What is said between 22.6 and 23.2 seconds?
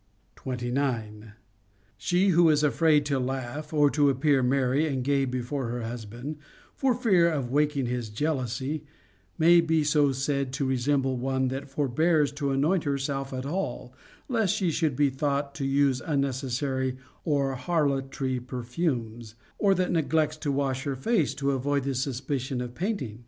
painting.